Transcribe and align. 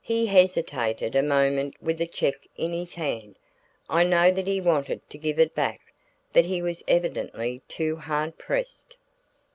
He 0.00 0.24
hesitated 0.28 1.14
a 1.14 1.22
moment 1.22 1.74
with 1.82 1.98
the 1.98 2.06
check 2.06 2.36
in 2.56 2.72
his 2.72 2.94
hand; 2.94 3.36
I 3.86 4.02
know 4.02 4.30
that 4.30 4.46
he 4.46 4.62
wanted 4.62 5.02
to 5.10 5.18
give 5.18 5.38
it 5.38 5.54
back, 5.54 5.92
but 6.32 6.46
he 6.46 6.62
was 6.62 6.82
evidently 6.88 7.60
too 7.68 7.96
hard 7.96 8.38
pressed. 8.38 8.96